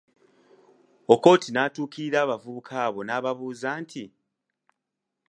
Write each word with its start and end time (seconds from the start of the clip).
Okot 1.13 1.43
natuukirira 1.53 2.17
abavubuka 2.25 2.73
abo 2.87 2.99
nababuuza 3.07 3.69
nti 3.81 4.03